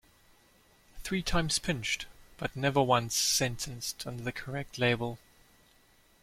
Three 1.03 1.21
times 1.21 1.59
pinched, 1.59 2.07
but 2.37 2.55
never 2.55 2.81
once 2.81 3.15
sentenced 3.15 4.07
under 4.07 4.23
the 4.23 4.31
correct 4.31 4.79
label. 4.79 5.19